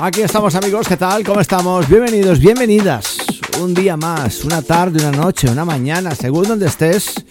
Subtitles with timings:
[0.00, 1.24] Aquí estamos amigos, ¿qué tal?
[1.24, 1.88] ¿Cómo estamos?
[1.88, 3.18] Bienvenidos, bienvenidas.
[3.60, 7.24] Un día más, una tarde, una noche, una mañana, según donde estés,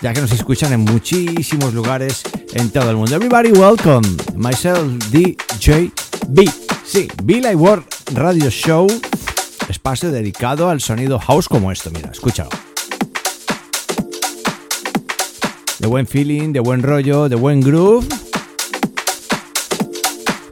[0.00, 2.22] ya que nos escuchan en muchísimos lugares
[2.54, 3.14] en todo el mundo.
[3.14, 5.92] Everybody welcome, myself DJ
[6.28, 6.50] B.
[6.82, 8.86] Sí, Be Like World Radio Show,
[9.68, 12.48] espacio dedicado al sonido house como esto, mira, escúchalo.
[15.78, 18.23] De buen feeling, de buen rollo, de buen groove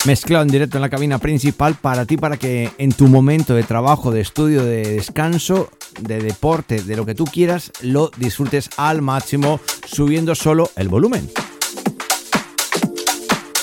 [0.05, 3.63] mezclado en directo en la cabina principal para ti, para que en tu momento de
[3.63, 9.03] trabajo, de estudio, de descanso, de deporte, de lo que tú quieras, lo disfrutes al
[9.03, 11.31] máximo subiendo solo el volumen.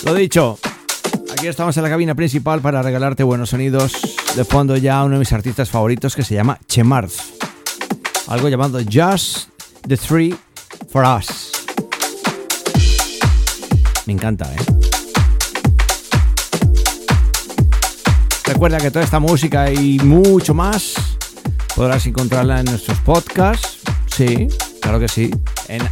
[0.06, 0.58] Lo dicho,
[1.32, 3.94] aquí estamos en la cabina principal para regalarte buenos sonidos.
[4.36, 7.34] De fondo ya uno de mis artistas favoritos que se llama Chemars.
[8.28, 9.50] Algo llamado Just
[9.88, 10.36] the Three
[10.92, 11.52] for Us.
[14.06, 14.89] Me encanta, ¿eh?
[18.50, 20.96] Recuerda que toda esta música y mucho más
[21.76, 23.78] podrás encontrarla en nuestros podcasts.
[24.08, 24.48] Sí,
[24.82, 25.30] claro que sí.
[25.68, 25.84] En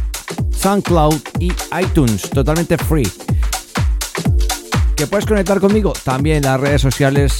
[0.50, 3.08] SoundCloud y iTunes, totalmente free.
[4.96, 5.92] ¿Que puedes conectar conmigo?
[6.02, 7.38] También las redes sociales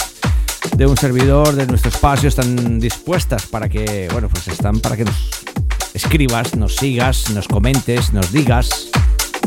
[0.77, 5.05] de un servidor, de nuestro espacio, están dispuestas para que, bueno, pues están para que
[5.05, 5.17] nos
[5.95, 8.88] escribas, nos sigas, nos comentes, nos digas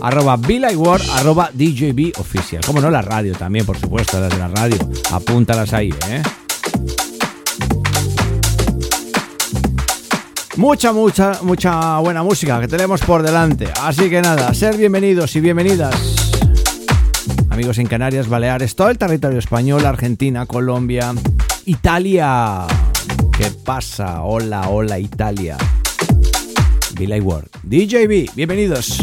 [0.01, 0.35] arroba
[0.75, 2.63] Word, arroba DJB oficial.
[2.65, 4.77] Como no, la radio también, por supuesto, las de la radio.
[5.11, 6.21] Apúntalas ahí, ¿eh?
[10.57, 13.67] Mucha, mucha, mucha buena música que tenemos por delante.
[13.81, 15.95] Así que nada, ser bienvenidos y bienvenidas.
[17.49, 21.13] Amigos en Canarias, Baleares, todo el territorio español, Argentina, Colombia,
[21.65, 22.65] Italia.
[23.37, 24.23] ¿Qué pasa?
[24.23, 25.57] Hola, hola, Italia.
[26.95, 27.47] Billy Ward.
[27.63, 28.99] DJB, bienvenidos.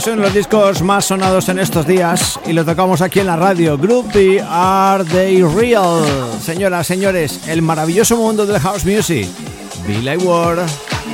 [0.00, 3.26] Es uno de los discos más sonados en estos días y lo tocamos aquí en
[3.26, 3.76] la radio.
[3.76, 6.02] Groupie Are They Real?
[6.42, 9.28] Señoras, señores, el maravilloso mundo del house music.
[9.86, 10.60] Billy Ward.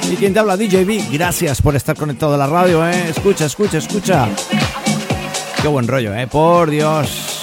[0.09, 1.11] Y quien te habla, DJB.
[1.11, 3.09] Gracias por estar conectado a la radio, ¿eh?
[3.09, 4.29] Escucha, escucha, escucha.
[5.61, 6.29] Qué buen rollo, ¿eh?
[6.29, 7.36] Por Dios.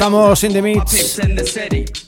[0.00, 1.20] Estamos in the mix.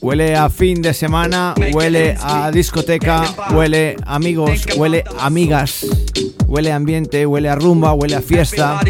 [0.00, 5.84] Huele a fin de semana, huele a discoteca, huele amigos, huele amigas,
[6.46, 8.80] huele ambiente, huele a rumba, huele a fiesta.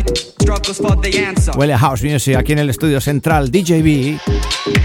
[1.56, 4.20] Huele a house music aquí en el estudio central DJB.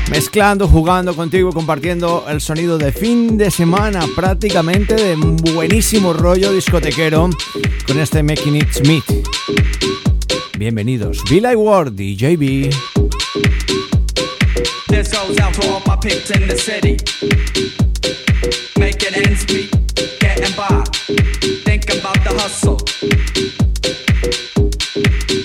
[0.09, 5.15] Mezclando, jugando contigo, compartiendo el sonido de fin de semana, prácticamente de
[5.53, 7.29] buenísimo rollo discotequero
[7.85, 9.05] con este Making It Smith.
[10.57, 12.96] Bienvenidos, Billy Ward, DJB.
[14.97, 16.97] This goes out to all my peeps in the city.
[18.79, 19.69] Making ends meet,
[20.19, 20.83] getting by.
[21.65, 22.79] Thinking about the hustle.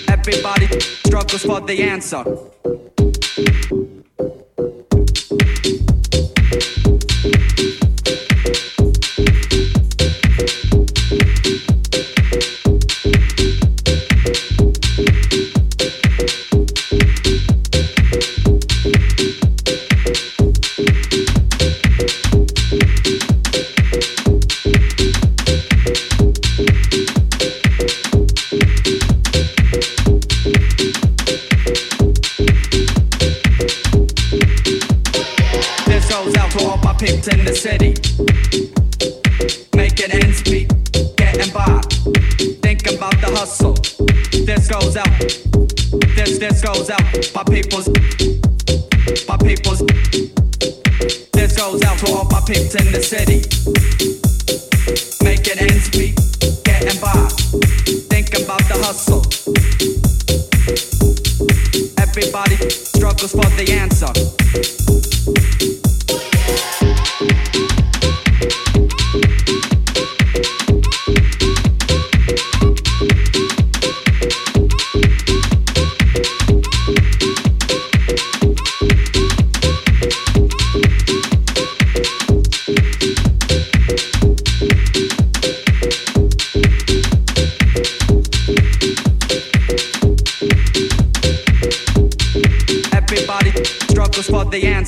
[0.08, 2.24] Everybody struggles for the answer.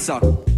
[0.04, 0.53] Cancer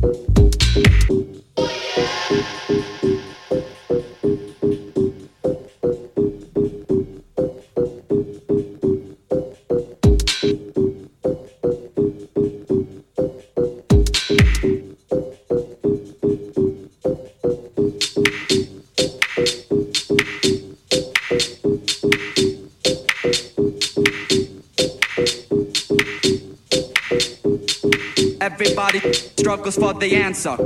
[29.71, 30.57] struggles for the answer.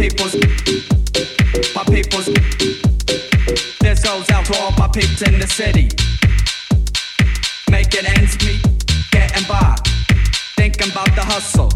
[0.00, 0.34] Out.
[1.74, 2.26] My people's.
[3.80, 5.88] This goes out to all my peeps in the city.
[7.70, 8.62] Making ends meet,
[9.10, 9.76] getting by.
[10.56, 11.70] Thinking about the hustle.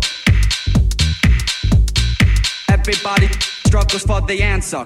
[2.70, 3.28] Everybody
[3.66, 4.84] struggles for the answer.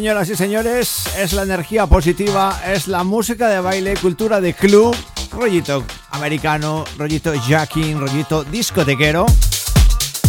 [0.00, 4.96] Señoras y señores, es la energía positiva, es la música de baile, cultura de club,
[5.30, 9.26] rollito americano, rollito jacking, rollito discotequero.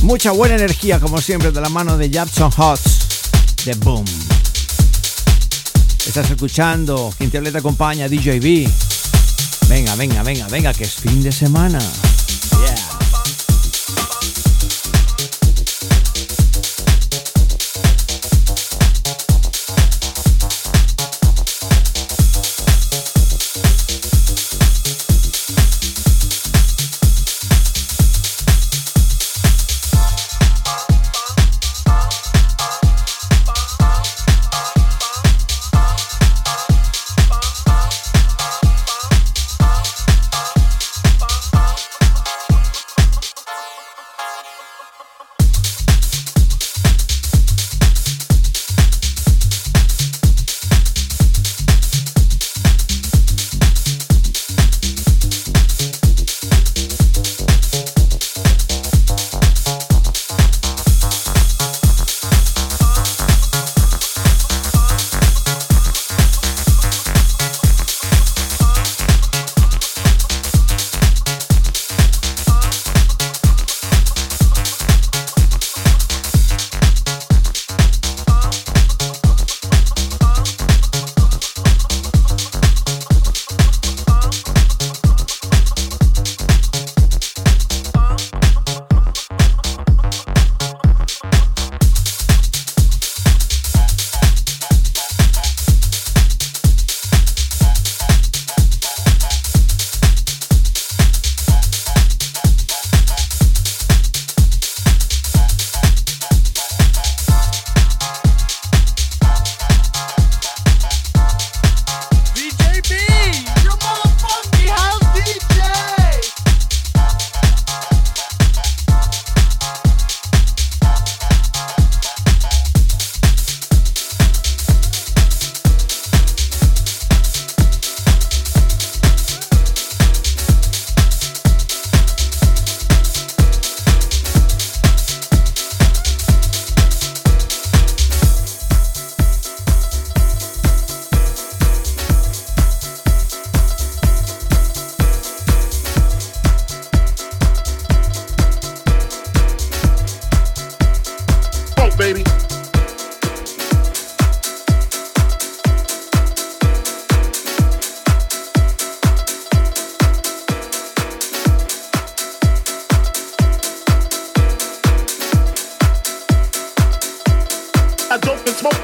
[0.01, 4.03] Mucha buena energía, como siempre, de la mano de Jackson Hots, de Boom.
[6.05, 8.69] Estás escuchando, quien te acompaña, DJB.
[9.69, 11.79] Venga, venga, venga, venga, que es fin de semana.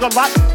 [0.08, 0.47] a lot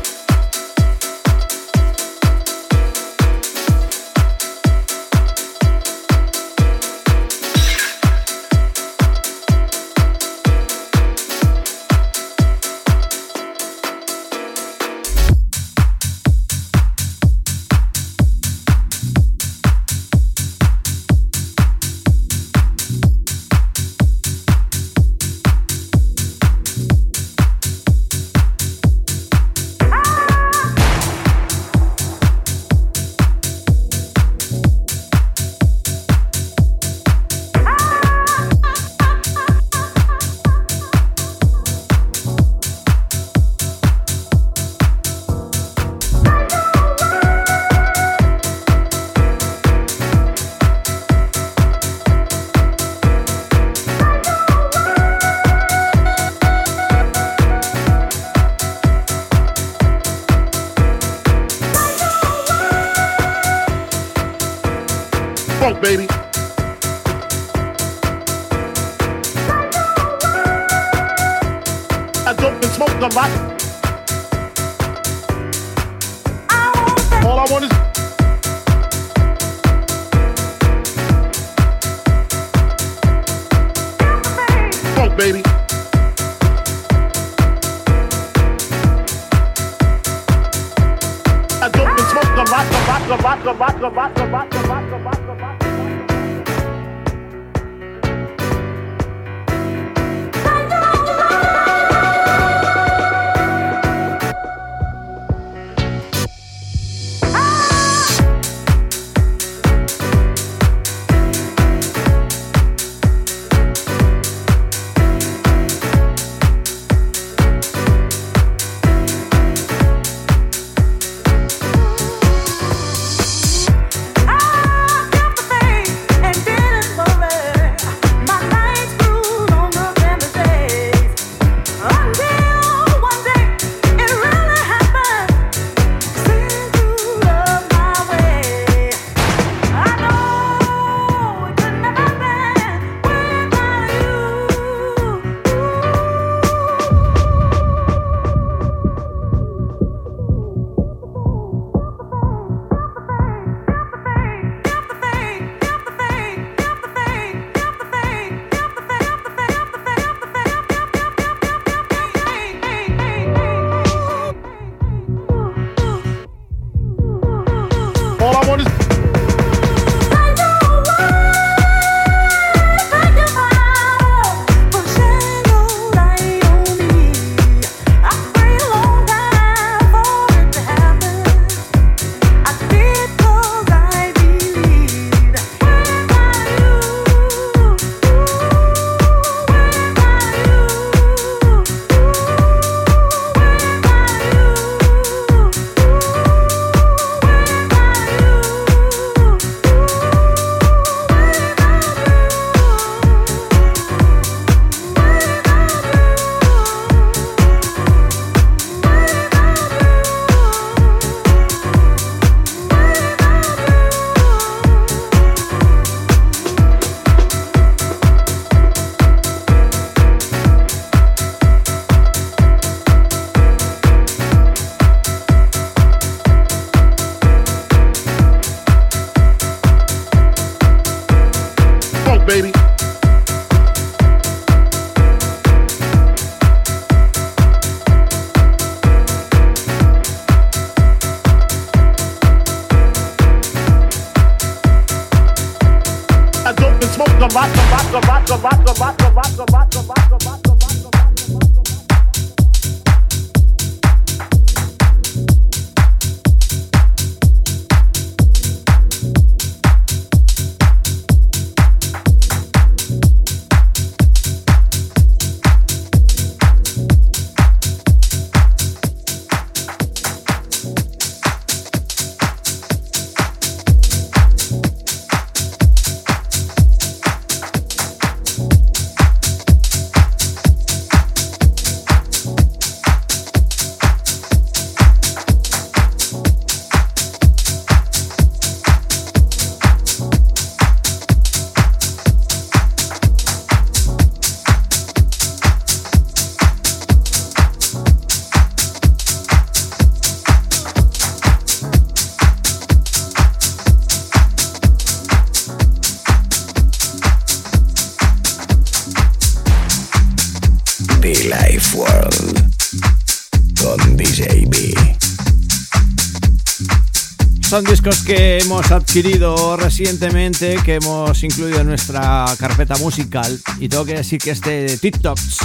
[318.74, 323.40] adquirido recientemente, que hemos incluido en nuestra carpeta musical.
[323.58, 325.38] Y tengo que decir que este TikToks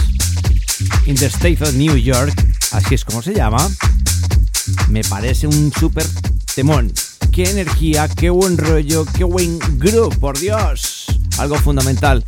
[1.05, 2.33] in the State of New York,
[2.71, 3.57] así es como se llama,
[4.89, 6.05] me parece un súper
[6.55, 6.91] temón.
[7.31, 11.05] Qué energía, qué buen rollo, qué buen groove, por Dios.
[11.37, 12.23] Algo fundamental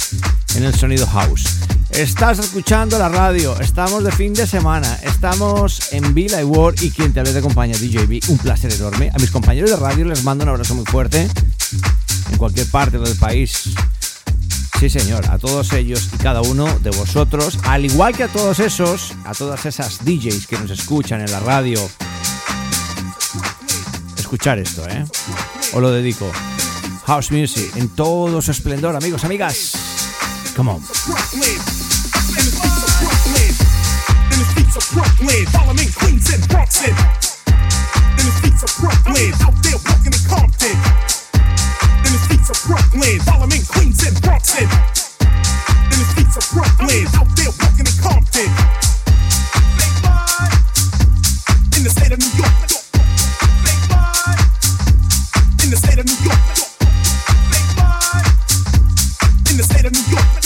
[0.56, 1.59] en el sonido house.
[2.00, 7.12] Estás escuchando la radio, estamos de fin de semana, estamos en Villa World y quien
[7.12, 9.12] te habla de compañía DJB, un placer enorme.
[9.14, 11.28] A mis compañeros de radio les mando un abrazo muy fuerte
[12.32, 13.72] en cualquier parte del país.
[14.80, 18.62] Sí, señor, a todos ellos y cada uno de vosotros, al igual que a todos
[18.62, 21.82] esos, a todas esas DJs que nos escuchan en la radio.
[24.18, 25.04] Escuchar esto, ¿eh?
[25.74, 26.32] Os lo dedico.
[27.08, 29.74] House Music en todo su esplendor, amigos, amigas.
[30.56, 31.79] Come on.
[34.92, 35.46] Brooklyn,
[35.78, 36.90] me, Queens and Brooklyn.
[38.18, 40.74] In the streets of Brooklyn, out there walking in Compton.
[42.02, 44.66] In the streets of Brooklyn, me, Queens and Brooklyn.
[45.94, 48.50] In the streets of Brooklyn, out there walking in Compton.
[51.78, 52.58] In the state of New York.
[55.62, 56.46] In the state of New York.
[59.52, 60.39] In the state of New York.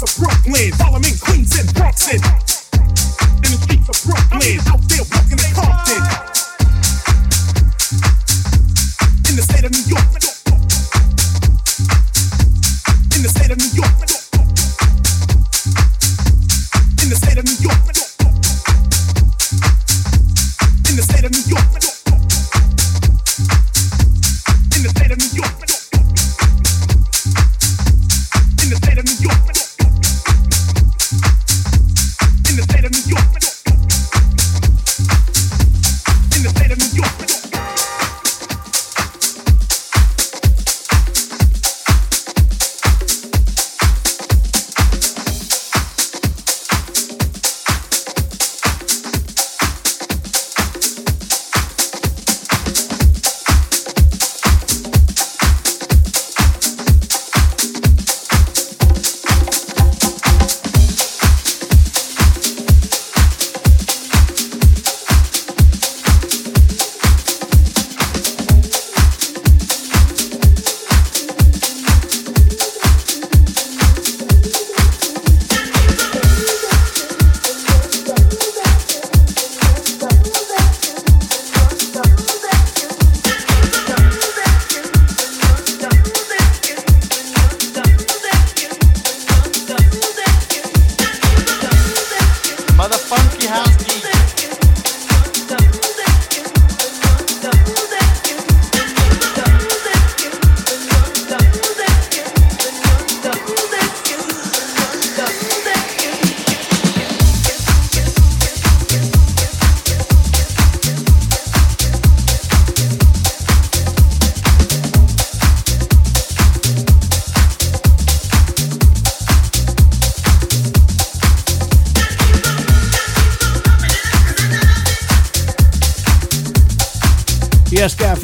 [0.00, 2.20] Streets of Brooklyn, me, Queens and Brooklyn.
[3.44, 4.89] In the streets of Brooklyn,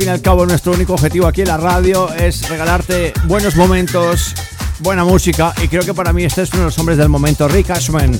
[0.06, 4.34] fin y al cabo nuestro único objetivo aquí en la radio es regalarte buenos momentos,
[4.78, 7.48] buena música y creo que para mí este es uno de los hombres del momento,
[7.48, 8.16] Rick Ashman.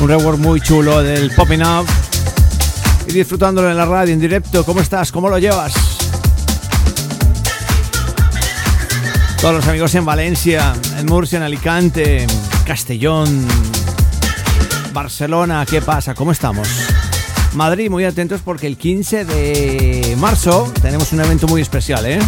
[0.00, 1.86] Un rework muy chulo del Popping Up
[3.06, 4.64] y disfrutándolo en la radio en directo.
[4.64, 5.12] ¿Cómo estás?
[5.12, 5.74] ¿Cómo lo llevas?
[9.42, 12.26] Todos los amigos en Valencia, en Murcia, en Alicante,
[12.64, 13.46] Castellón,
[14.94, 16.14] Barcelona, ¿qué pasa?
[16.14, 16.89] ¿Cómo estamos?
[17.54, 22.18] Madrid, muy atentos porque el 15 de marzo tenemos un evento muy especial, ¿eh?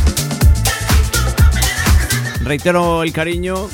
[2.43, 3.69] Reitero el cariño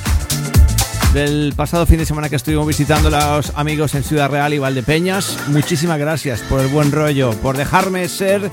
[1.14, 4.58] del pasado fin de semana que estuvimos visitando a los amigos en Ciudad Real y
[4.58, 5.38] Valdepeñas.
[5.48, 8.50] Muchísimas gracias por el buen rollo, por dejarme ser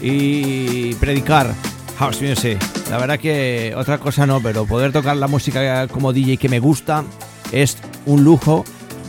[0.00, 1.54] y predicar
[1.98, 2.58] house music.
[2.90, 6.58] La verdad que otra cosa no, pero poder tocar la música como DJ que me
[6.58, 7.04] gusta
[7.52, 8.64] es un lujo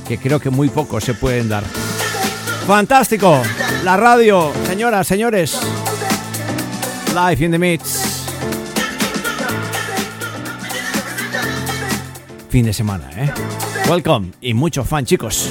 [0.07, 1.63] que creo que muy pocos se pueden dar.
[2.67, 3.41] Fantástico.
[3.83, 5.59] La radio, señoras, señores.
[7.13, 8.25] Live in the mix.
[12.49, 13.31] Fin de semana, ¿eh?
[13.89, 15.49] Welcome y mucho fan, chicos.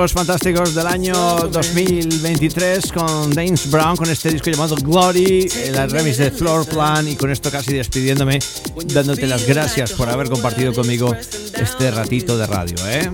[0.00, 1.14] Discos fantásticos del año
[1.50, 7.16] 2023 con James Brown, con este disco llamado Glory, el remix de Floor Plan y
[7.16, 8.38] con esto casi despidiéndome,
[8.86, 12.76] dándote las gracias por haber compartido conmigo este ratito de radio.
[12.86, 13.10] ¿eh?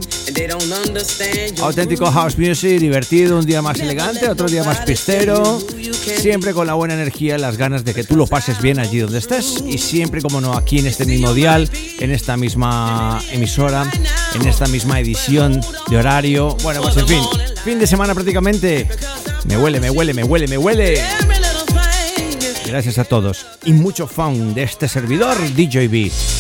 [1.61, 5.59] Auténtico house music, divertido, un día más elegante, otro día más pistero,
[6.21, 9.19] siempre con la buena energía las ganas de que tú lo pases bien allí donde
[9.19, 11.69] estés y siempre, como no, aquí en este mismo dial,
[11.99, 13.91] en esta misma emisora,
[14.35, 16.57] en esta misma edición de horario.
[16.63, 17.23] Bueno, pues en fin,
[17.65, 18.89] fin de semana prácticamente.
[19.45, 21.03] Me huele, me huele, me huele, me huele.
[22.67, 26.36] Gracias a todos y mucho fun de este servidor DJB.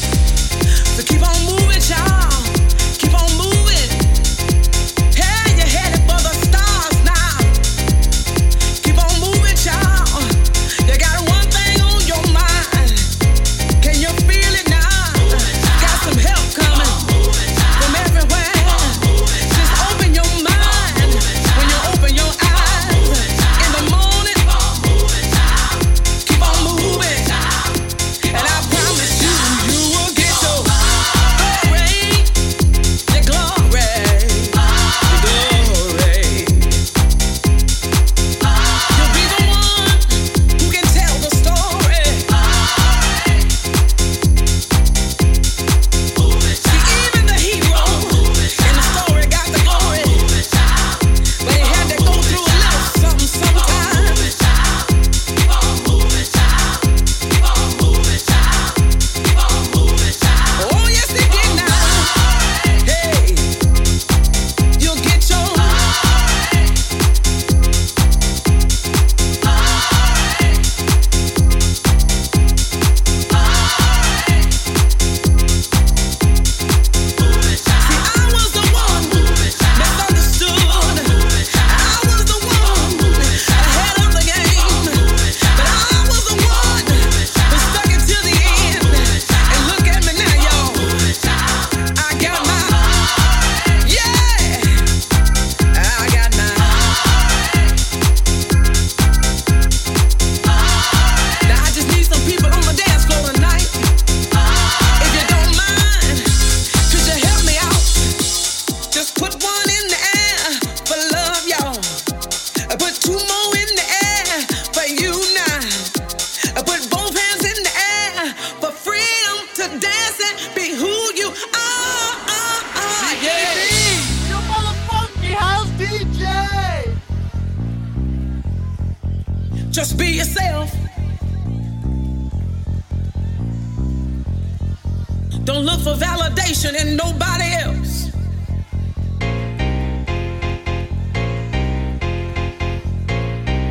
[136.47, 138.13] salvation in nobody else.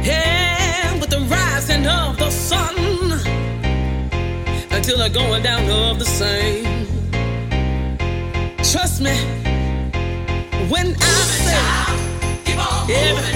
[0.03, 2.75] Yeah, with the rising of the sun
[4.71, 6.87] until the going down of the same.
[8.57, 9.15] Trust me
[10.69, 11.15] when I
[11.45, 13.34] say, keep on moving.